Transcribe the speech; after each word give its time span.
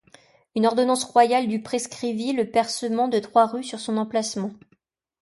Une 0.55 0.65
ordonnance 0.65 1.03
royale 1.03 1.47
du 1.47 1.61
prescrivit 1.61 2.33
le 2.33 2.49
percement 2.49 3.07
de 3.07 3.19
trois 3.19 3.45
rues 3.45 3.63
sur 3.63 3.79
son 3.79 3.97
emplacement. 3.97 4.49